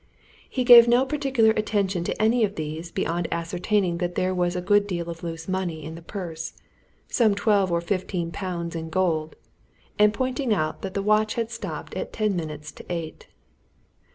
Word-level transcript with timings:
He 0.49 0.63
gave 0.63 0.87
no 0.87 1.05
particular 1.05 1.51
attention 1.51 2.03
to 2.05 2.19
any 2.19 2.43
of 2.43 2.55
these 2.55 2.91
beyond 2.91 3.27
ascertaining 3.31 3.99
that 3.99 4.15
there 4.15 4.33
was 4.33 4.55
a 4.55 4.59
good 4.61 4.87
deal 4.87 5.07
of 5.11 5.21
loose 5.21 5.47
money 5.47 5.83
in 5.85 5.93
the 5.93 6.01
purse 6.01 6.53
some 7.07 7.35
twelve 7.35 7.71
or 7.71 7.81
fifteen 7.81 8.31
pounds 8.31 8.75
in 8.75 8.89
gold 8.89 9.35
and 9.99 10.11
pointing 10.11 10.55
out 10.55 10.81
that 10.81 10.95
the 10.95 11.03
watch 11.03 11.35
had 11.35 11.51
stopped 11.51 11.93
at 11.95 12.11
ten 12.13 12.35
minutes 12.35 12.71
to 12.71 12.85
eight. 12.91 13.27